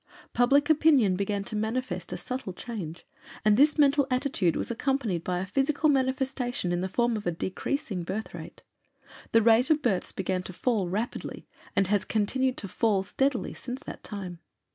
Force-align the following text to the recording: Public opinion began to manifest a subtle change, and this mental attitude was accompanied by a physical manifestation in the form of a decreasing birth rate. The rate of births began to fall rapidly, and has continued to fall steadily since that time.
Public 0.33 0.67
opinion 0.67 1.15
began 1.15 1.43
to 1.43 1.55
manifest 1.55 2.11
a 2.11 2.17
subtle 2.17 2.53
change, 2.53 3.05
and 3.45 3.55
this 3.55 3.77
mental 3.77 4.07
attitude 4.09 4.55
was 4.55 4.71
accompanied 4.71 5.23
by 5.23 5.37
a 5.37 5.45
physical 5.45 5.89
manifestation 5.89 6.71
in 6.71 6.81
the 6.81 6.89
form 6.89 7.15
of 7.15 7.27
a 7.27 7.31
decreasing 7.31 8.01
birth 8.01 8.33
rate. 8.33 8.63
The 9.31 9.43
rate 9.43 9.69
of 9.69 9.83
births 9.83 10.11
began 10.11 10.41
to 10.41 10.53
fall 10.53 10.89
rapidly, 10.89 11.47
and 11.75 11.85
has 11.85 12.03
continued 12.03 12.57
to 12.57 12.67
fall 12.67 13.03
steadily 13.03 13.53
since 13.53 13.83
that 13.83 14.03
time. 14.03 14.39